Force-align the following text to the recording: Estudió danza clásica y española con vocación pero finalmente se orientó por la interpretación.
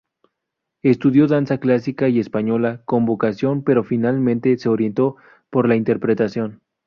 Estudió 0.81 1.27
danza 1.27 1.59
clásica 1.59 2.09
y 2.09 2.19
española 2.19 2.81
con 2.85 3.05
vocación 3.05 3.63
pero 3.63 3.83
finalmente 3.83 4.57
se 4.57 4.67
orientó 4.67 5.17
por 5.51 5.67
la 5.67 5.75
interpretación. 5.75 6.59